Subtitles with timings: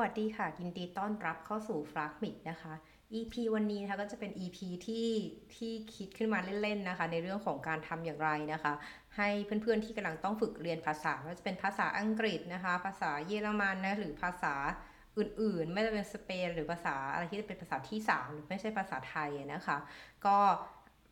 [0.00, 2.72] สวัสดีค่ะ ยินดีต้อนรับเข้าสู่ฟลักมิดนะคะ
[3.18, 5.08] EP วันนี้นะคะก็จะเป็น EP ที่
[5.56, 8.72] ที่คิดขึ้นมาเล่นๆนะคะ ในเรื่องของการทำอย่างไรนะคะ
[9.16, 9.28] ให้
[9.62, 14.54] เพื่อนๆที่กำลังต้องฝึกเรียนภาษาว่าจะเป็นภาษาอังกฤษนะคะ ภาษาเยอรมันนะหรือภาษา
[15.18, 19.76] อื่นๆ ไม่ว่าจะเป็นสเปนหรือภาษาอะไรที่เป็นภาษาที่สามหรือไม่ใช่ภาษาไทยนะคะ
[20.26, 20.36] ก็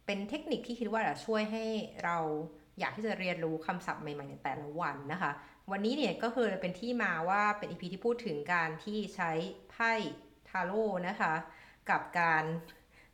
[0.06, 1.64] เป็นเทคนิคที่คิดว่าจะช่วยให้
[2.04, 2.18] เรา
[2.80, 5.30] อยากที่จะเรียนรู้คำศัพท์ใหม่ๆในแต่ละวันนะคะ
[5.72, 9.30] วันนี้เนี่ยก็คือเป็นที่มาว่าเป็น EP ที่พูดถึงการที่ใช้
[9.70, 9.92] ไพ่
[10.48, 11.34] ทาโร่นะคะ
[11.90, 12.44] กับการ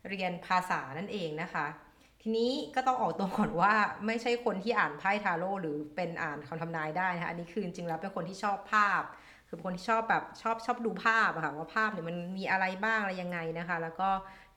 [0.09, 1.65] เรียนภาษานั่นเองนะคะ
[2.21, 3.73] ทีนี้ก็ต้องออกตัวก่อนว่า
[4.05, 9.03] ไม่ใช่คนที่อ่านไพ่ทาโร่หรือเป็นอ่านคำทำนายได้นะคะอันนี้คือจริงแล้วเป็นคนที่ชอบภาพ
[9.49, 14.09] คือคนที่ชอบแบบชอบชอบดูภาพอะค่ะว่าภาพเนี่ยมันมีอะไรบ้างอะไรยังไงนะคะ แล้วก็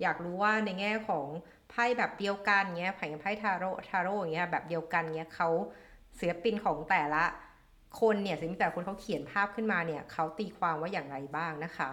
[0.03, 1.27] อยากรู้ว่าในแง่ของ
[1.71, 5.49] ไพ่แบบเดียวกันเงี้ยไพ่ไพ่ทาโร่ทาโร่อย่างเงี้ยแบบเดียวกันเงี้ยเขา
[6.19, 7.25] ศิลปินของแต่ละ
[8.01, 11.91] คนเนี่ยศิลปินแต่คนเขาเขียนภาพขึ้นมาเนี่ยเขาตีความว่าอย่างไรบ้างนะคะ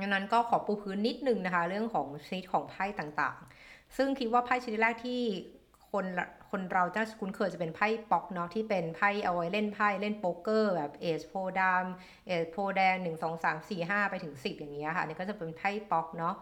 [0.00, 5.22] ดังนั้นก็ขอปูพื้นนิดนึงนะคะ เรื่องของชนิดของไพ่ต่างๆ ซึ่งคิดว่าไพ่ชนิดแรกที่
[5.90, 6.06] คน
[6.50, 11.84] คนเราจะคุ้นเคยจะเป็นไพ่ป๊อกเนาะที่เป็นไพ่เอาไว้เล่นไพ่เล่นโป๊กเกอร์แบบเอสโพดาม
[12.26, 16.34] เอสโพแดงหนึ่งสองสามสี่ห้าไปถึงสิบอย่างเงี้ยค่ะอันนี้ก็จะเป็นไพ่ป๊อกเนาะ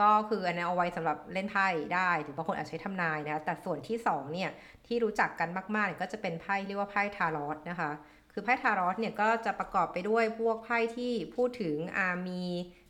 [0.00, 4.50] ก็คืออันนี้เอาไว้สำหรับเล่นไพ่ได้หรือบางคนอาจใช้ทำนายนะแต่ส่วนที่2เนี่ย
[4.86, 7.90] ที่รู้จักกันมากๆเนี่ยก็จะเป็นไพ่เรียกว่าไพ่ทารอสนะคะ
[8.32, 12.42] คือไพ่ทารอสเนี่ยก็จะประกอบไปด้วยพวกไพ่ที่พูดถึงอามี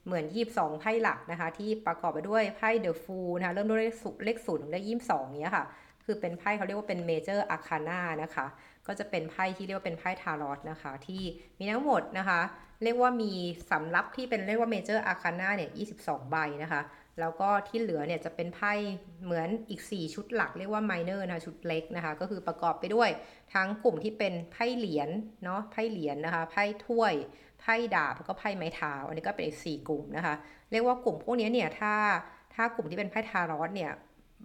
[0.05, 5.65] เหมือนยีบสองไพ่หลักนะคะ ที่ประกอบไปด้วยไพ่ The Fool นะคะเริ่มด้วยเลขศูนย์เลขศูนย์ถึงเลขยี่สิบสองเนี้ยค่ะ
[6.05, 8.47] คือเป็นไพ่เขาเรียกว่าเป็น Major Arcana นะคะ
[8.87, 11.23] ก็จะเป็นไพ่ที่เรียกว่าเป็นไพ่ทารอสนะคะ ที่
[11.59, 12.41] มีทั้งหมดนะคะ
[12.85, 13.33] เรียกว่ามี
[13.71, 16.83] สำรับที่เป็นเรียกว่า Major Arcana เนี่ยยี่สิบสองใบนะคะ
[17.21, 18.73] แล้วก็ที่เหลือเนี่ยจะเป็นไพ่
[19.25, 23.11] เหมือนอีก 4 ชุดหลักเรียกว่า Minor นะชุดเล็กนะคะ ก็คือประกอบไปด้วย
[23.55, 25.09] ทั้งกลุ่มที่เป็นไพ่เหรียญ
[25.45, 27.15] เนาะไพ่เหรียญนะคะไพ่ถ้วย
[27.61, 30.35] ไพ่ดาบแล้วก็ไพ่ไม้เท้า อันนี้ก็เป็นอีก 4 กลุ่มนะคะ
[30.71, 31.95] เรียกว่ากลุ่มพวกนี้เนี่ยถ้า
[32.55, 33.93] ถ้ากลุ่มที่เป็นไพ่ทารอสเนี่ย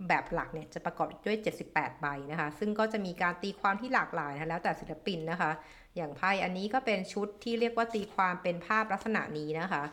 [0.08, 1.38] แบบหลักเนี่ยจะประกอบด้วย
[1.70, 5.52] 78 ใบนะคะ ซึ่งก็จะมีการตีความที่หลากหลายนะแล้วแต่ศิลปินนะคะ
[5.98, 9.84] อย่างไพ่อันนี้ก็เป็นชุดที่เรียกว่าตีความเป็นภาพลักษณะนี้นะคะ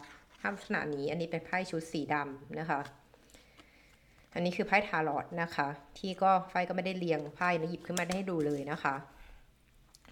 [0.41, 2.81] ภาพลักษณะนี้อันนี้เป็นไพ่ชุดสีดำนะคะ
[4.35, 8.95] อันนี้คือไพ่ทารอสนะคะ ที่ก็ไฟก็ไม่ได้เรียงไพ่นะหยิบขึ้นมาได้ให้ดูเลยนะคะ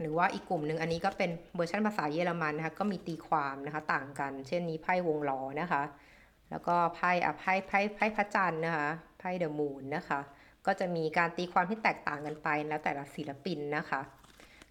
[0.01, 5.83] หรือว่าอีกกลุ่มหนึ่งอันนี้ก็เป็นเวอร์ชันภาษาเยอรมันนะคะก็มีตีความนะคะต่างกัน เช่นนี้ไพ่วงล้อนะคะ
[6.51, 8.89] แล้วก็ไพ่อะไพ่ไพ่ไพ่พระจันทร์นะคะ
[9.19, 10.21] ไพ่ The Moon นะคะ
[10.67, 14.01] ก็จะมีการตีความที่แตกต่างกันไปแล้วแต่ละศิลปินนะคะ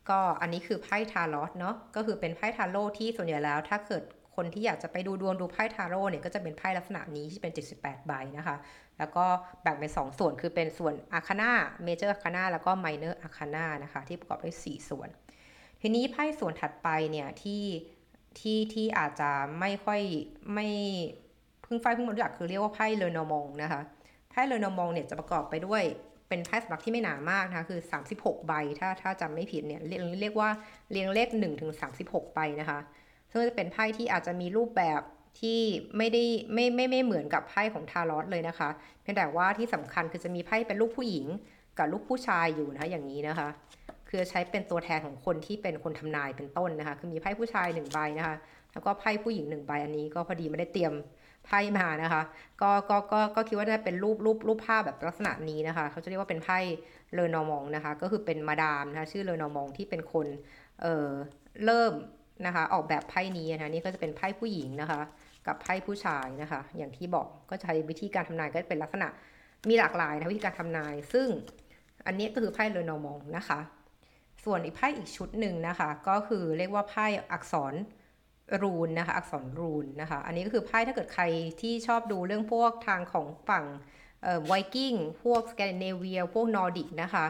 [0.09, 4.03] ก็อันนี้คือไพ่ทารอสเนาะก็คือเป็นไพ่ทาโร่ที่ส่วนใหญ่แล้ว ถ้าเกิด
[4.35, 8.55] คนที่อยากจะไปดูดวงดูไพ่ทาโร่เนี่ยก็จะเป็นไพ่ลักษณะนี้ที่เป็น 78 ใบนะคะ
[8.99, 9.25] แล้วก็
[9.61, 15.09] แบ่งเป็น 2 ส่วนคือเป็นส่วน Arcana Major Arcana แล้วก็ Minor Arcana นะคะ ที่ประกอบด้วย 4 ส่วน
[15.81, 17.63] ทีนี้ไพ่ส่วนถัดไปเนี่ยที่
[18.39, 19.29] ที่ที่อาจจะ
[19.59, 20.01] ไม่ค่อย
[20.53, 20.67] ไม่
[21.61, 23.81] เพิ่งไฟเพิ่งมารู้จักคือเรียกว่าไพ่ Lenormand นะคะ
[24.31, 25.83] ไพ่ Lenormand เนี่ยจะประกอบไปด้วย
[26.31, 27.79] เป็นไพ่สำรับที่ไม่หนามากนะคะคือ
[28.13, 30.49] 36 ใบถ้าถ้าจำไม่ผิดเนี่ยเรียกเรียกว่า
[30.91, 31.71] เรียงเลข1ถึง
[32.03, 32.79] 36ใบนะคะ
[33.31, 35.01] ซึ่งจะเป็นไพ่ที่อาจจะมีรูปแบบ
[35.39, 35.59] ที่
[35.97, 38.69] ไม่ได้ไม่ไม่ไม่เหมือนกับไพ่ของทารอสเลยนะคะ
[39.01, 41.25] เพียงแต่ว่าที่สำคัญคือจะมีไพ่เป็นลูกผู้หญิง
[41.77, 43.49] กับลูกผู้ชายอยู่นะคะอย่างนี้นะคะ
[44.09, 48.35] คือใช้เป็นตัวแทนของคนที่เป็นคนทำนายเป็นต้นนะคะ คือมีไพ่ผู้ชายหนึ่งใบนะคะ
[48.73, 50.93] แล้วก็ไพ่ผู้หญิงหนึ่งใบอันนี้ก็พอดีไม่ได้เตรียม
[51.45, 52.21] ไพ่มานะคะ
[52.61, 56.59] ก็ก็ก็ก็คิดว่าจะเป็นรูปรูปรูปภาพแบบลักษณะนี้นะคะ เขาจะเรียกว่าเป็นไพ่
[57.13, 60.27] เลอนอมองนะคะ ก็คือเป็นมาดามนะคะชื่อเลอนอมองที่เป็นคน
[60.81, 61.09] เอ่อ
[61.65, 61.93] เริ่ม
[62.45, 65.01] นะคะ ออกแบบไพ่นี้นะคะนี่ก็จะเป็นไพ่ผู้หญิงนะคะ
[65.47, 69.07] กับไพ่ผู้ชายนะคะ อย่างที่บอกก็ใช้วิธีการทำนายก็เป็นลักษณะ
[69.69, 71.27] มีหลากหลายนะวิธีการทำนาย ซึ่ง
[72.05, 73.59] อันนี้ก็คือไพ่เลอนอมองนะคะ
[74.45, 77.73] ส่วนอีกไพ่อีกชุดหนึ่งนะคะ ก็คือเรียกว่าไพ่อักษร
[78.61, 81.23] รูนนะคะ อักษรรูนนะคะ อันนี้ก็คือไพ่ถ้าเกิดใคร
[81.61, 83.65] ที่ชอบดูเรื่องพวกทางของฝั่ง
[84.45, 84.93] ไวกิ้ง
[85.23, 87.25] พวกสแกนดิเนเวียพวกนอร์ดิกนะคะ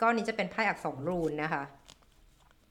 [0.00, 1.62] ก็นี้จะเป็นไพ่อักษรรูนนะคะ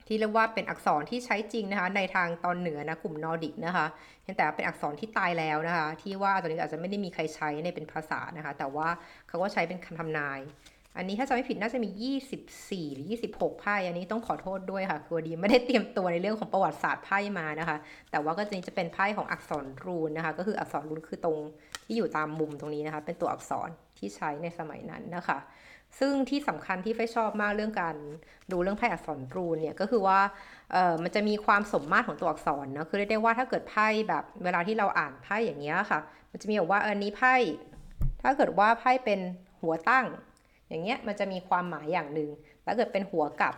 [0.08, 3.86] ที่เรียกว่าเป็นอักษรที่ใช้จริงนะคะ ในทางตอนเหนือนะกลุ่มนอร์ดิกนะคะ
[4.22, 8.88] เพียงแต่เป็นอักษรที่ตายแล้วนะคะ ที่ว่าตอนนี้อาจจะไม่ได้มีใครใช้ในเป็นภาษานะคะ แต่ว่า
[9.28, 10.40] เขาก็ใช้เป็นคำทำนาย
[10.98, 11.90] อันนี้ถ้าจำไม่ผิดน่าจะมี
[12.44, 17.78] 24 หรือ 26ไพ่อันนี้ต้องขอโทษด้วยค่ะ คือดีไม่ได้เตรียมตัวในเรื่องของประวัติศาสตร์ไพ่มานะคะ
[18.12, 21.38] แต่ว่าก็จะจะเป็นไพ่ของอักษรรูนนะคะ ก็คืออักษรรูนคือตรง
[21.86, 25.38] ที่อยู่ตามมุมตรงนี้นะคะ เป็นตัวอักษรที่ใช้ในสมัยนั้นนะคะ
[26.00, 27.96] ซึ่งที่สำคัญที่ไฟชอบมากเรื่องการ
[28.52, 30.20] ดูเรื่องไพ่อักษรรูนเนี่ยก็คือว่า
[30.72, 36.00] เออมันจะมีความสมมาตรของตัวอักษรนะคือเรียกได้ว่าถ้าเกิดไพ่แบบเวลาที่เราอ่านไพ่อย่างเงี้ยค่ะ
[36.32, 37.36] มันจะมีบอกว่าเออนี้ไพ่
[38.22, 39.20] ถ้าเกิดว่าไพ่เป็น
[39.62, 40.06] หัวตั้ง
[40.74, 42.30] อย่างเงี้ยมันจะมีความหมายอย่างหนึ่ง
[42.64, 43.56] แล้วเกิดเป็นหัวกลับ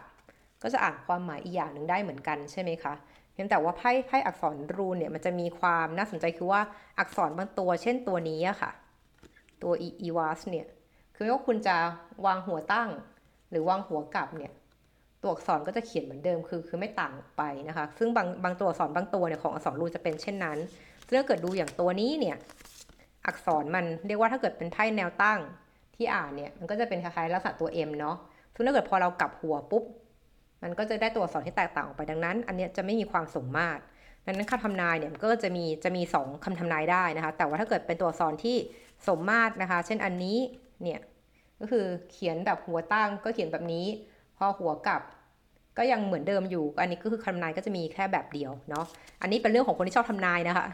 [0.63, 2.93] ก็จะอ่านความหมายอีกอย่างหนึ่งได้เหมือนกันใช่ไหมคะ
[3.33, 6.61] เพียงแต่ว่าไพ่ไพ่อักษรรูนเนี่ยมันจะมีความน่าสนใจคือว่า
[6.99, 8.71] อักษรบางตัว เช่นตัวนี้อะค่ะ
[9.63, 10.65] ตัวอีวาสเนี่ย
[11.15, 11.75] คือว่าคุณจะ
[12.25, 12.89] วางหัวตั้ง
[13.49, 14.51] หรือวางหัวกลับเนี่ย
[15.21, 20.57] ตัวอักษรก็จะเขียนเหมือนเดิมคือคือไม่ต่างไปนะคะ ซึ่งบางบางตัวอักษรบางตัวเนี่ยของอักษรรูนจะเป็นเช่นนั้น
[21.07, 22.37] ซึ่งถ้าเกิดดูอย่างตัวนี้เนี่ย
[23.27, 25.39] อักษรมันเรียกว่าถ้าเกิดเป็นไพ่แนวตั้ง
[25.95, 28.17] ที่อ่านเนี่ยมันก็จะเป็นคล้ายๆลักษณะตัว M เนาะ
[28.53, 29.83] ซึ่งถ้าเกิดพอเรากลับหัวปุ๊บ
[30.63, 33.81] มันก็จะได้ตัวอักษรที่แตกต่างออกไปดังนั้น อันเนี้ยจะไม่มีความสมมาตร
[34.25, 38.57] ดังนั้นคำทำนายเนี่ยมันก็จะมีจะมี 2คำทำนายได้นะคะ แต่ว่าถ้าเกิดเป็นตัวอักษรที่
[39.07, 40.37] สมมาตรนะคะ เช่นอันนี้
[40.83, 40.99] เนี่ย
[41.59, 43.85] ก็คือเขียนแบบหัวตั้งก็เขียนแบบนี้
[44.37, 45.01] พอหัวกลับ
[45.77, 48.85] ก็ยังเหมือนเดิมอยู่ อันนี้ก็คือคำทำนายก็จะมีแค่แบบเดียวเนาะ
[49.21, 50.67] อันนี้เป็นเรื่องของคนที่ชอบทำนายนะคะ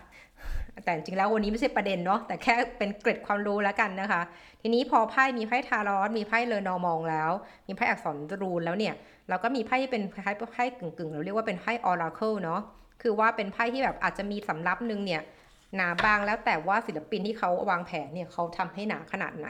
[0.83, 4.21] แต่จริงแล้ววันนี้ไม่ใช่ประเด็นเนาะแต่แค่เป็นเกร็ดความรู้แล้วกันนะคะ
[4.61, 7.31] ทีนี้พอไพ่มีไพ่ทารอสมีไพ่เลนอมองแล้ว
[7.67, 8.93] มีไพ่อักษรรูนแล้วเนี่ย
[9.29, 12.61] เราก็มีไพ่ที่เป็นคล้ายๆไพ่กึ่งๆเราเรียกว่าเป็นไพ่ออราเคิลเนาะ
[13.01, 15.21] คือว่าเป็นไพ่ที่แบบอาจจะมีสำรับหนึ่งเนี่ย
[15.75, 19.47] หนาบางแล้วแต่ว่าศิลปินที่เขาวางแผนเนี่ยเขาทำให้หนาขนาดไหน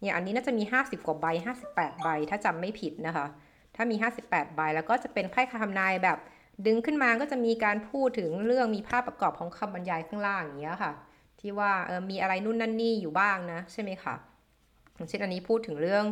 [0.00, 1.26] เนี่ยอันนี้น่าจะมี 50 กว่าใบ
[1.66, 3.26] 58 ใบ ถ้าจำไม่ผิดนะคะ
[3.76, 3.96] ถ้ามี
[4.26, 6.18] 58 ใบ แล้วก็จะเป็นไพ่คำนายแบบ
[6.66, 10.92] ดึงขึ้นมาก็จะมีการพูดถึงเรื่องมีภาพประกอบของคำบรรยายข้างล่างอย่างเงี้ยค่ะ
[11.40, 14.14] ที่ว่าเออมีอะไรนู่นนั่นนี่อยู่บ้างนะใช่ไหมคะ
[14.94, 16.04] อย่างเช่นอันนี้พูดถึงเรื่อง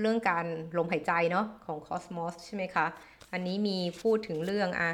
[0.00, 0.46] เรื่องการ
[0.76, 2.86] ลมหายใจเนาะของคอสมอสใช่ไหมคะ
[3.32, 4.90] อันนี้มีพูดถึงเรื่องอะ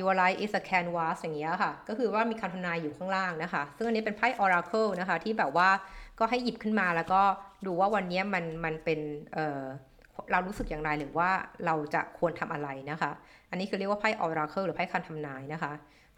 [0.00, 5.68] Your life is a canvas อย่างเงี้ยค่ะ ก็คือว่ามีคำทำนายอยู่ข้างล่างนะคะ ซึ่งอันนี้เป็นไพ่ oracle นะคะ ที่แบบว่า
[6.18, 7.22] ก็ให้หยิบขึ้นมาแล้วก็
[7.66, 9.00] ดูว่าวันนี้มันมันเป็น
[9.34, 9.62] เออ
[10.32, 11.30] เรารู้สึกอย่างไรหรือว่า
[11.66, 13.10] เราจะควรทำอะไรนะคะ
[13.50, 15.72] อันนี้คือเรียกว่าไพ่ oracle หรือไพ่คำทำนายนะคะ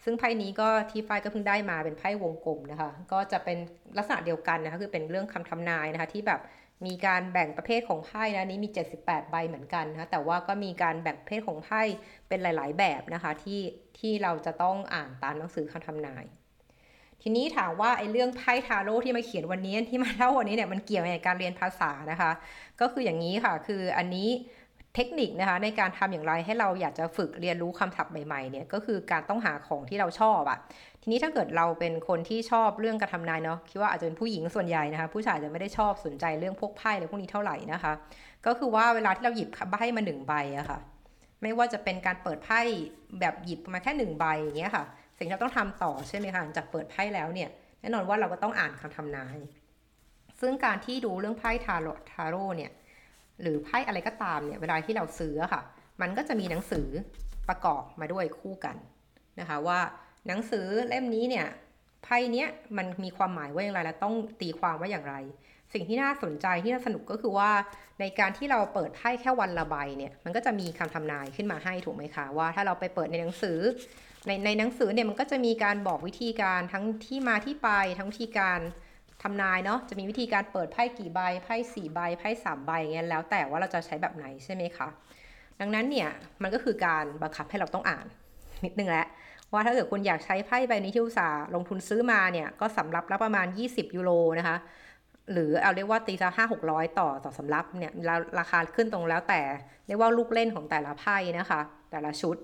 [0.04, 3.58] ซึ่งไพ่นี้ก็ที่ไฟก็เพิ่งได้มาเป็นไพ่วงกลมนะคะ ก็จะเป็น
[3.98, 6.40] ลักษณะเดียวกันนะคะคือเป็นเรื่องคำทำนายนะคะที่แบบ
[6.86, 8.68] มีการแบ่งประเภทของไพ่นะนี้มี
[9.00, 11.82] 78 ใบเหมือนกันนะคะแต่ว่าก็มีการแบ่งประเภทของไพ่
[12.28, 13.60] เป็นหลาย ๆ แบบนะคะที่
[13.98, 16.24] ที่เราจะต้องอ่านตามหนังสือคำทำนาย
[17.22, 22.30] ทีนี้ถามว่าไอ้เรื่องไพ่ทาโร่ที่มาเขียนวันนี้ที่มาเล่าวันนี้เนี่ยมันเกี่ยวในการเรียนภาษานะคะ
[22.80, 24.28] ก็คืออย่างนี้ค่ะ คืออันนี้
[24.94, 30.58] เทคนิคนะคะในการทำอย่างไรให้เราอยากจะฝึกเรียนรู้คำศัพท์ใหม่ๆเนี่ยก็คือการต้องหาของที่เราชอบอะ
[31.02, 37.92] ทีนี้ถ้าเกิดเราเป็นคนที่ชอบเรื่องการทำนายเนาะคิดว่าอาจจะเป็นผู้หญิงส่วนใหญ่นะคะผู้ชายจะไม่ได้ชอบสนใจเรื่องพวกไพ่อะไรพวกนี้เท่าไหร่นะคะ
[38.46, 40.78] ก็คือว่าเวลาที่เราหยิบไพ่มาหนึ่งใบอะค่ะ
[41.42, 42.60] ไม่ว่าจะเป็นการเปิดไพ่
[43.20, 44.84] แบบหยิบมาแค่หนึ่งใบอย่างเงี้ยค่ะ
[45.18, 49.38] สิ่งที่เราต้องทำต่อใช่ไหมคะหลังจากเปิดไพ่แล้วเนี่ยแน่นอนว่าเราก็ต้องอ่านคำทำนาย
[50.40, 52.72] ซึ่งการที่ดูเรื่องไพ่ทาโร่ทาโร่เนี่ย
[53.42, 55.62] หรือไพ่อะไรก็ตามเนี่ยเวลาที่เราซื้อค่ะ
[56.00, 56.88] มันก็จะมีหนังสือ
[57.48, 58.76] ประกอบมาด้วยคู่กัน
[59.40, 59.80] นะคะว่า
[60.26, 61.46] หนังสือเล่มนี้เนี่ย
[62.04, 65.14] ไพ่เนี้ยมันมีความหมายว่าอย่างไรและต้องตีความว่าอย่างไร
[65.76, 67.50] สิ่งที่น่าสนใจที่น่าสนุกก็คือว่า
[68.00, 73.58] ในการที่เราเปิดไพ่แค่วันละใบเนี่ยมันก็จะมีคำทำนายขึ้นมาให้ถูกไหมคะว่าถ้าเราไปเปิดในหนังสือ
[74.26, 77.68] ในในหนังสือเนี่ยมันก็จะมีการบอกวิธีการทั้งที่มาที่ไป
[77.98, 78.58] ทั้งวิธีการ
[79.22, 84.88] ทำนายเนาะจะมีวิธีการเปิดไพ่กี่ใบไพ่สี่ใบไพ่สามใบเงี้ยแล้วแต่ว่าเราจะใช้แบบไหนใช่ไหมคะ
[85.60, 86.08] ดังนั้นเนี่ย
[86.42, 88.06] มันก็คือการบังคับให้เราต้องอ่าน
[88.64, 89.06] นิดนึงแหละ
[89.52, 94.56] ว่าถ้าเกิดคุณอยากใช้ไพ่ใบนี้ที่อุตสาห์ลงทุนซื้อมาเนี่ยก็สำรับแล้วประมาณ 20 ยูโรนะคะ
[95.32, 97.92] หรือเอาเรียกว่าตีซะห้าหกร้อยต่อต่อสำรับเนี่ย
[98.38, 99.40] ราคาขึ้นตรงแล้วแต่
[99.86, 102.36] เรียกว่าลูกเล่นของแต่ละไพ่นะคะ แต่ละชุด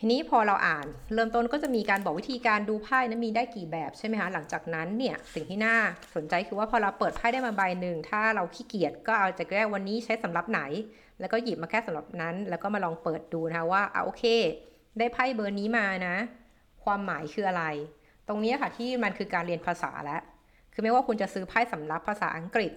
[0.00, 5.76] ทีนี้พอเราอ่าน เริ่มต้นก็จะมีการบอกวิธีการดูไพ่นั้นมีได้กี่แบบใช่ไหมคะหลังจากนั้นเนี่ยสิ่งที่น่า
[6.14, 10.60] สนใจคือว่าพอเราเปิดไพ่ได้มาใบหนึ่งถ้าเราขี้เกียจก็เอาจากแรกวันนี้ใช้สำรับไหน
[11.20, 14.24] แล้วก็หยิบมาแค่สำรับนั้น แล้วก็มาลองเปิดดูนะคะว่าเอาโอเค
[14.98, 16.16] ได้ไพ่เบอร์นี้มานะ
[16.84, 17.64] ความหมายคืออะไร
[18.28, 20.20] ตรงนี้ค่ะที่มันคือการเรียนภาษาแล้ว
[20.74, 22.72] คือไม่ว่าคุณจะซื้อไพ่สำรับภาษาอังกฤษ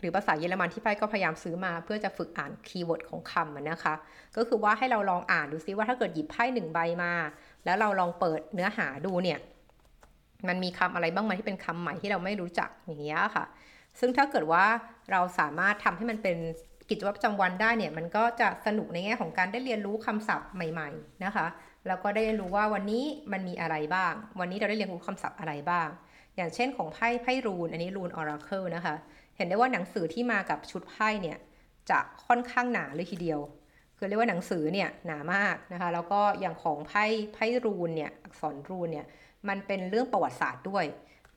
[0.00, 3.94] หรือภาษาเยอรมันที่ไฟก็พยายามซื้อมา เพื่อจะฝึกอ่าน keyword ของคำนะคะ
[4.36, 7.12] ก็คือว่าให้เราลองอ่านดูซิว่าถ้าเกิดหยิบไพ่หนึ่งใบมา
[7.64, 9.38] แล้วเราลองเปิดเนื้อหาดูเนี่ย
[10.48, 13.44] มันมีคำอะไรบ้างไหมที่เป็นคำใหม่ที่เราไม่รู้จักอย่างเงี้ยค่ะ
[14.00, 14.64] ซึ่งถ้าเกิดว่า
[15.10, 16.36] เราสามารถทำให้มันเป็น
[16.88, 21.46] กิจวัตรประจำวันได้เนี่ย มันก็จะสนุกในแง่ของการได้เรียนรู้คำศัพท์ใหม่ ๆ นะคะ
[21.86, 25.88] แล้วก็ได้เรียนรู้ว่าวันนี้มันมีอะไรบ้าง วันนี้เราได้เรียนรู้คำศัพท์อะไรบ้าง
[26.36, 28.94] อย่างเช่นของไพ่ไพ่รูน อันนี้รูนออราเคิลนะคะ
[29.36, 31.38] เห็นได้ว่าหนังสือที่มากับชุดไพ่เนี่ย
[31.90, 33.40] จะค่อนข้างหนาเลยทีเดียว
[33.96, 39.06] คือเรียกว่าหนังสือเนี่ยหนามากนะคะ แล้วก็อย่างของไพ่ไพ่รูนเนี่ยอักษรรูนเนี่ย
[39.48, 40.84] มันเป็นเรื่องประวัติศาสตร์ด้วย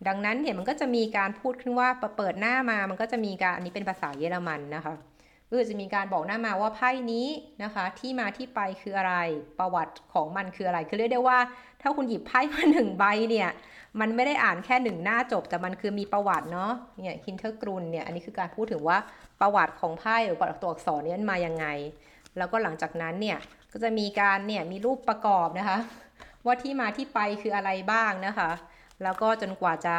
[0.07, 1.87] ดังนั้นเนี่ยมันก็จะมีการพูดขึ้นว่า
[2.17, 4.93] เปิดหน้ามามันก็จะมีการอันนี้เป็นภาษาเยอรมันนะคะ
[5.49, 7.27] ก็จะมีการบอกหน้ามาว่าไพ่นี้
[7.63, 9.15] นะคะ ที่มาที่ไปคืออะไร
[9.59, 11.39] ประวัติของมันคืออะไร คือเรียกได้ว่า
[11.81, 13.49] ถ้าคุณหยิบไพ่มาหนึ่งใบเนี่ย
[13.99, 16.71] มันไม่ได้อ่านแค่หนึ่งหน้าจบ แต่มันคือมีประวัติเนาะ
[17.03, 18.97] เนี่ยฮินเทอร์กรุนเนี่ยอันนี้คือการพูดถึงว่า
[19.41, 21.65] ประวัติของไพ่หรือประวัติตัวอักษรนี้มายังไง
[22.37, 23.37] แล้วก็หลังจากนั้นเนี่ย
[23.71, 25.77] ก็ก็จะมีการเนี่ยมีรูปประกอบนะคะ
[26.45, 28.51] ว่าที่มาที่ไปคืออะไรบ้างนะคะ
[29.03, 29.95] แล้วก็จนกว่าจะ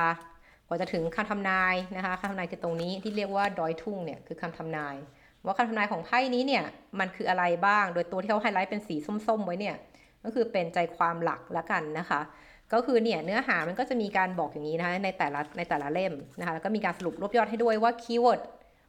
[0.66, 4.96] กว่าจะถึงคำทำนายนะคะคำทำนายคือตรงนี้ที่เรียกว่าดอยทุ่งเนี่ยคือคำทำนาย
[5.44, 6.64] ว่าคำทำนายของไพ่นี้เนี่ย
[6.98, 9.76] มันคืออะไรบ้าง โดยตัวที่เขาไฮไลท์เป็นสีส้มๆ ไว้เนี่ย
[10.24, 12.20] ก็คือเป็นใจความหลักละกันนะคะ
[12.72, 18.40] ก็คือเนี่ยเนื้อหามันก็จะมีการบอกอย่างนี้นะคะในแต่ละในแต่ละเล่มนะคะแล้วก็มีการสรุปรวบยอดให้ด้วยว่าคีย์เวิร์ด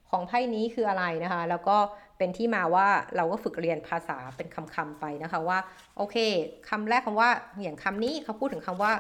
[0.10, 1.78] ของไพ่นี้คืออะไรนะคะ แล้วก็
[2.18, 5.60] เป็นที่มาว่าเราก็ฝึกเรียนภาษาเป็นคำๆไปนะคะว่า
[5.98, 6.16] โอเค
[6.70, 7.30] คำแรกคำว่า
[7.62, 8.92] อย่างคำนี้เขาพูดถึงคำว่า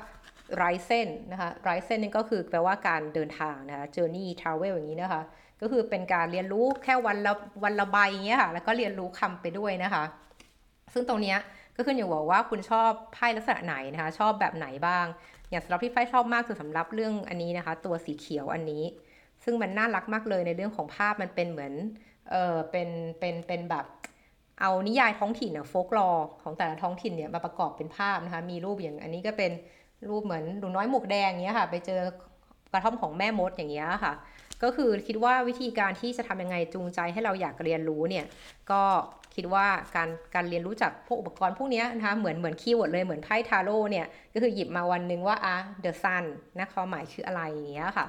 [0.57, 5.21] ไรเซนนะคะไรเซนนี่ก็คือแปลว่าการเดินทางนะคะ journey travel อย่างนี้นะคะ
[5.61, 10.03] ก็คือเป็นการเรียนรู้แค่วันละวันละใบอย่างเงี้ยค่ะแล้วก็เรียนรู้คำไปด้วยนะคะ
[10.93, 11.37] ซึ่งตรงเนี้ย
[11.75, 15.05] ก็ขึ้นอยู่กับว่าคุณชอบไพ่ลักษณะไหนนะคะ ชอบแบบไหนบ้าง
[15.49, 18.83] อย่างสำหรับที่ไฟชอบมากคือสำหรับเรื่องอันนี้นะคะ ตัวสีเขียวอันนี้
[19.43, 21.73] ซึ่งมันน่ารักมากเลยในเรื่องของภาพมันเป็นเหมือน
[22.29, 22.89] เออเป็น
[23.19, 23.85] เป็นเป็นแบบ
[24.61, 26.09] เอานิยายท้องถิ่นอะ folklore
[26.43, 29.51] ของแต่ละท้องถิ่นเนี่ยมาประกอบเป็นภาพนะคะ มีรูปอย่างอันนี้ก็เป็น
[30.09, 32.01] รูปเหมือนหนูน้อยหมวกแดงอย่างเงี้ยค่ะ ไปเจอ
[32.71, 34.13] กระท่อมของแม่มดอย่างเงี้ยค่ะ
[34.63, 38.25] ก็คือคิดว่าวิธีการที่จะทำยังไงจูงใจให้เราอยากเรียนรู้เนี่ย
[38.71, 38.81] ก็
[39.35, 46.23] คิดว่าการการเรียนรู้จากพวกอุปกรณ์พวกนี้นะคะเหมือนเหมือน keyword เลยเหมือนไพ่ทาโร่เนี่ย ก็คือหยิบมาวันหนึ่งว่าอะ the sun
[46.57, 48.05] นะความหมายคืออะไรอย่างเงี้ยค่ะ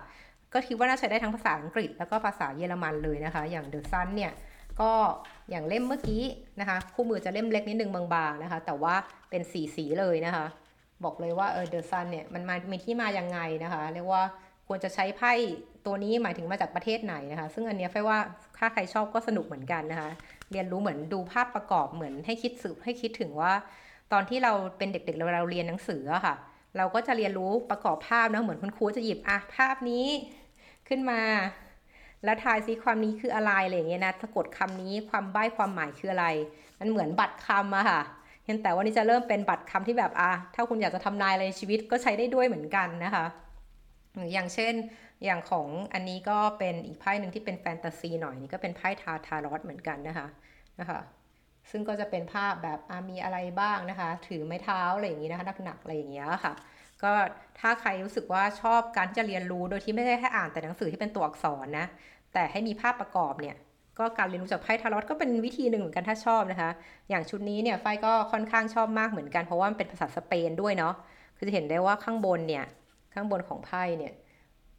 [0.52, 4.32] ก็คิดว่าน่าใช้ได้ทั้งภาษาอังกฤษแล้วก็ภาษาเยอรมันเลยนะคะ อย่าง the sun เนี่ย
[4.80, 4.90] ก็
[5.50, 6.22] อย่างเล่มเมื่อกี้
[6.60, 8.94] นะคะ คู่มือจะเล่มเล็กนิดนึงบางๆนะคะ แต่ว่า
[9.30, 10.46] เป็นสีสีเลยนะคะ
[11.04, 14.22] บอกเลยว่าเออ the sun เนี่ยมันมามีที่มายังไงนะคะ เรียกว่า
[14.72, 15.32] ควรจะใช้ไพ่
[15.86, 18.18] ตัวนี้หมายถึงมาจากประเทศไหนนะคะ ซึ่งอันนี้ไฟว่า
[18.58, 20.10] ถ้าใครชอบก็สนุกเหมือนกันนะคะ
[20.52, 23.52] เรียนรู้เหมือนดูภาพประกอบเหมือนให้คิดสืบให้คิดถึงว่า
[24.12, 26.34] ตอนที่เราเป็นเด็กๆเราเราเรียนหนังสืออะค่ะ
[26.76, 30.06] เราก็จะเรียนรู้ประกอบภาพนะเหมือนคุณครูจะหยิบอะภาพนี้
[30.88, 31.20] ขึ้นมา
[32.24, 36.26] แล้วทายซิความนี้คืออะไรอะไรอย่างเงี้ยนะสะกดคำนี้ความใบ้ความหมายคืออะไร
[36.80, 38.00] มันเหมือนบัตรคำอะค่ะ
[38.46, 43.24] เห็นแต่วันนี้จะเริ่มเป็นบัตรคำที่แบบอะถ้าคุณอยากจะทำนายอะไรในชีวิตก็ใช้ได้ด้วยเหมือนกันนะคะ
[44.32, 44.74] อย่างเช่น
[45.24, 50.26] อย่างของอันนี้ก็เป็นอีกไพ่หนึ่งที่เป็นแฟนตาซีหน่อยนี่ก็เป็นไพ่ทาทารอสเหมือนกันนะคะ
[50.80, 51.00] นะคะ
[51.70, 52.78] ซึ่งก็จะเป็นภาพแบบ
[53.10, 56.52] มีอะไรบ้างนะคะ ถือไม้เท้าอะไรอย่างนี้นะคะหนักๆอะไรอย่างเงี้ยค่ะ
[57.02, 57.12] ก็
[57.60, 61.86] ถ้าใครรู้สึกว่าชอบการจะเรียนรู้โดยที่ไม่ได้แค่อ่านแต่หนังสือที่เป็นตัวอักษรนะ
[62.32, 63.56] แต่ให้มีภาพประกอบเนี่ย
[63.98, 66.70] ก็การเรียนรู้จากไพ่ทารอตก็เป็นวิธีหนึ่งเหมือนกันถ้าชอบนะคะ
[67.10, 70.94] อย่างชุดนี้เนี่ยไฟก็ค่อนข้างชอบมากเหมือนกันเพราะว่ามันเป็นภาษาสเปนด้วยเนาะ
[71.36, 72.64] คือจะเห็นได้ว่าข้างบนเนี่ย
[73.14, 74.14] ข้างบนของไพ่เนี่ย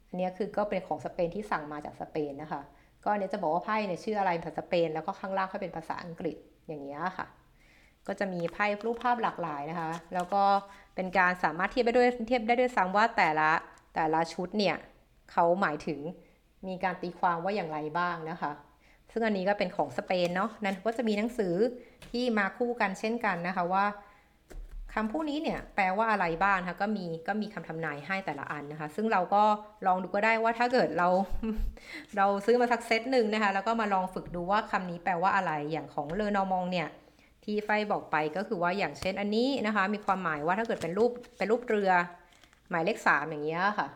[0.08, 2.62] อันนี้คือก็เป็นของสเปนที่สั่งมาจากสเปนนะคะ
[3.04, 6.36] ก็อันนี้จะบอกว่าไพ่เนี่ยชื่ออะไรภาษาสเปน แล้วก็ข้างล่างก็เป็นภาษาอังกฤษ
[6.68, 7.26] อย่างเงี้ยค่ะ
[8.06, 10.42] ก็จะมีไพ่รูปภาพหลากหลายนะคะ แล้วก็
[10.94, 13.50] เป็นการสามารถเทียบได้ด้วยเทียบได้ด้วยซ้ำว่าแต่ละ
[13.94, 14.76] แต่ละชุดเนี่ย
[15.32, 15.98] เขาหมายถึง
[16.66, 18.52] มีการตีความว่าอย่างไรบ้างนะคะ
[19.12, 21.54] ซึ่งอันนี้ก็เป็นของสเปนเนาะนั้นก็จะมีหนังสือ
[22.10, 23.84] ที่มาคู่กันเช่นกันนะคะว่า
[24.94, 29.42] คำพวกนี้เนี่ยแปลว่าอะไรบ้างคะก็มีก็มีคำทำนายให้แต่ละอันนะคะ ซึ่งเราก็
[29.86, 31.08] ลองดูก็ได้ว่าถ้าเกิดเรา
[32.16, 36.88] เราซื้อมาสักเซตหนึ่งนะคะ แล้วก็มาลองฝึกดูว่าคำนี้แปลว่าอะไรอย่างของเลอนอมองเนี่ย
[37.44, 41.90] ที่ไฟบอกไปก็คือว่าอย่างเช่นอันนี้นะคะ มีความหมายว่าถ้าเกิดเป็นรูปเป็นรูปเรือ
[42.70, 43.88] หมายเลขสามอย่างเงี้ยค่ะ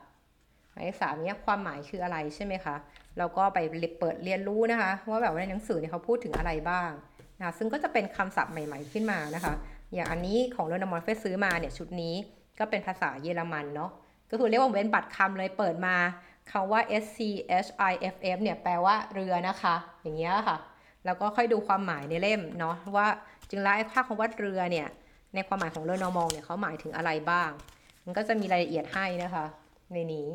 [0.72, 2.76] หมายเลขสามเนี้ยความหมายคืออะไรใช่ไหมคะ
[3.18, 3.58] เราก็ไป
[4.00, 6.90] เปิดเรียนรู้นะคะ ว่าแบบว่าในหนังสือเนี่ยเขาพูดถึงอะไรบ้าง
[7.38, 9.54] นะซึ่งก็จะเป็นคำศัพท์ใหม่ ๆขึ้นมานะคะ
[9.94, 12.14] อย่างอันนี้ของเรนามอนเฟซื้อมาเนี่ยชุดนี้
[12.58, 13.90] ก็เป็นภาษาเยอรมันเนาะ
[14.30, 15.96] ก็คือเรียกว่าเป็นบัตรคำเลยเปิดมา
[16.50, 17.18] คำว่า S C
[17.64, 20.56] H I F F เนี่ยแปลว่าเรือนะคะ อย่างเงี้ยค่ะ
[21.04, 23.06] แล้วก็ค่อยดูความหมายในเล่มเนาะว่า
[23.50, 24.88] จึงแล้วไอ้ภาคำว่าเรือเนี่ย
[25.34, 27.50] ในความหมายของเรือนอมองเนี่ยเขาหมายถึงอะไรบ้าง
[28.04, 29.44] มันก็จะมีรายละเอียดให้นะคะ
[29.92, 30.28] ในนี้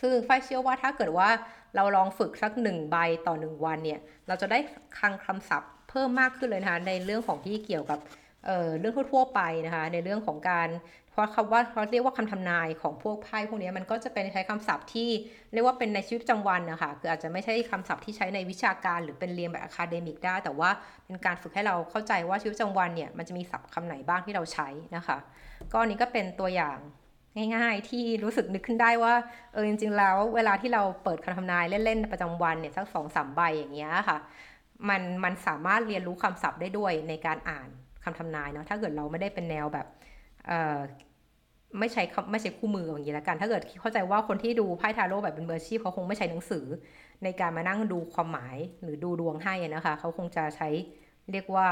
[0.00, 1.28] ซึ่งไฟเชื่อว่าถ้าเกิดว่า
[1.76, 2.96] เราลองฝึกสักหนึ่งใบ
[3.26, 4.58] ต่อหนึ่งวันเนี่ย เราจะได้
[4.98, 7.98] คลังคำศัพท์เพิ่มมากขึ้นเลยนะคะในเรื่องของที่เกี่ยวกับ
[8.46, 10.68] เรื่องทั่วๆไปนะคะ ในเรื่องของการ
[11.10, 15.08] เพราะคำว่าเขาเรียกว่าคำทำนายของพวกไพ่พวกนี้มันก็จะเป็นใช้คำศัพท์ที่
[15.52, 20.70] เรียกว่าเป็นในชีวิตประจำวันนะคะคืออาจจะไม่ใช่คำศัพท์ที่ใช้ในวิชาการหรือเป็นเรียนแบบ academic ได้ แต่ว่า
[21.04, 25.18] เป็นการฝึกให้เราเข้าใจว่าชีวิตประจำวันเนี่ยมันจะมีศัพท์คำไหนบ้างที่เราใช้นะคะ
[25.72, 26.78] ก็อันนี้ก็เป็นตัวอย่าง
[27.56, 29.14] ง่ายๆ ที่รู้สึกนึกขึ้นได้ว่า
[29.52, 34.18] เออจริงๆ แล้วเวลาที่เราเปิดคำทำนายเล่นๆประจำวันเนี่ยสักสองสามใบอย่างเงี้ยค่ะ
[34.88, 37.68] มันมันสามารถเรียนรู้คำศัพท์ได้ด้วยในการอ่าน
[38.06, 39.86] คำทำนายเนาะถ้าเกิดเราไม่ได้เป็นแนวแบบ
[40.46, 40.78] เออ
[41.78, 46.66] ไม่ใช้ไม่ใช้คู่มืออย่างนี้แล้วกัน ถ้าเกิดเข้าใจว่าคนที่ดูไพ่ทาโร่แบบเป็นเบอร์ชีพเขาคงไม่ใช้หนังสือ
[47.24, 50.68] ในการมานั่งดูความหมายหรือดูดวงให้นะคะ เขาคงจะใช้
[51.32, 51.66] เรียกว่า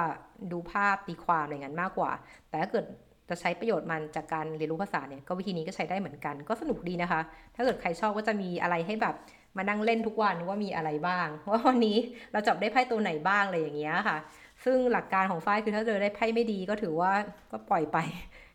[0.53, 2.11] ดูภาพตีความอะไรเงี้ยมากกว่า
[2.49, 2.85] แต่ถ้าเกิด
[3.29, 7.21] จะใช้ประโยชน์มันจากการเรียนรู้ภาษาเนี่ยก็วิธีนี้ก็ใช้ได้เหมือนกัน ก็สนุกดีนะคะ
[7.55, 9.14] ถ้าเกิดใครชอบก็จะมีอะไรให้แบบ
[9.57, 11.97] มานั่งเล่นทุกวันว่ามีอะไรบ้างว่าวันนี้
[12.33, 14.17] เราจับได้ไพ่ตัวไหนบ้างอะไรอย่างเงี้ยค่ะ
[14.64, 17.12] ซึ่งหลักการของฝ้ายคือถ้าเจอได้ไพ่ไม่ดีก็ถือว่า
[17.50, 17.99] ก็ปล่อยไป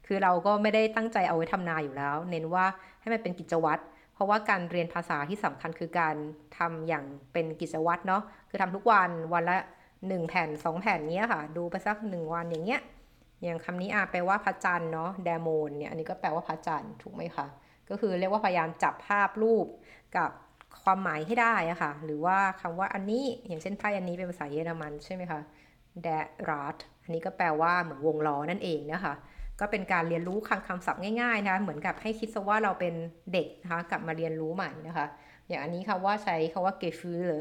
[0.07, 2.65] คือเราก็ไม่ได้ตั้งใจเอาไว้ทำนาอยู่แล้ว เน้นว่า
[3.01, 3.81] ให้มันเป็นกิจวัตร
[4.13, 6.15] เพราะว่าการเรียนภาษาที่สำคัญคือการ
[6.57, 9.57] ทำอย่างเป็นกิจวัตรเนาะ คือทำทุกวันวันละ
[10.07, 12.81] หนึ่งแผ่นสองแผ่นเนี้ยค่ะ ดูไปสักหนึ่งวันอย่างเงี้ย
[13.43, 17.47] อย่างคำนี้อาแปลว่าพระจันทร์เนาะแดโมนเนี่ยอันนี้ก็แปลว่าพระจันทร์ถูกไหมคะ
[17.89, 19.65] ก็คือเรียกว่าพยายามจับภาพรูป
[20.17, 20.29] กับ
[20.83, 25.39] ความหมายให้ได้อะค่ะ หรือว่าคำว่าอันนี้อย่างเช่นไพ่อันนี้เป็นภาษาเยอรมันใช่ไหมคะ
[26.03, 26.07] แด
[26.49, 29.13] รัตอันนี้ก็แปลว่าเหมือนวงล้อนั่นเองนะคะ
[29.59, 32.93] ก็เป็นการเรียนรู้คำคำศัพท์ง่ายๆนะคะเหมือนกับให้คิดซะว่าเราเป็น
[33.33, 35.05] เด็กนะคะกลับมาเรียนรู้ใหม่นะคะ
[35.47, 37.31] อย่างอันนี้ค่ะว่าใช้คาว่า gefühl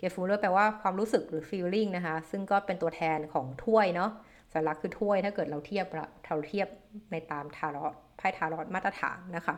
[0.00, 4.10] gefühl แปลว่าความรู้สึกหรือ feeling นะคะ ซึ่งก็เป็นตัวแทนของถ้วยเนาะ
[4.52, 5.86] สัญลักษณ์คือถ้วยถ้าเกิดเราเทียบ
[6.26, 6.68] เราเทียบ
[7.12, 9.54] ในตามทารอตไพ่ทารอตมาตรฐานนะคะ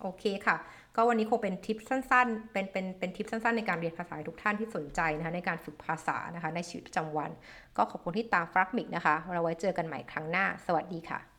[0.00, 0.56] โอเคค่ะ
[0.96, 7.30] ก็วันนี้คงเป็นทิปสั้นๆ เป็นเป็นเป็นทิปสั้นๆ ในการเรียนภาษาทุกท่านที่สนใจนะคะในการฝึกภาษานะคะในชีวิตประจำวัน
[7.76, 11.29] ก็ขอบคุณที่ตามฟรักมิกนะคะ เราไว้เจอกันใหม่ครั้งหน้า สวัสดีค่ะ